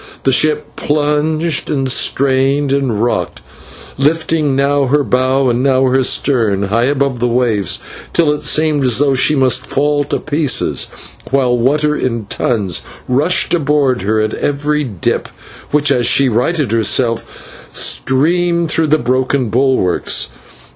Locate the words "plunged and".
0.75-1.87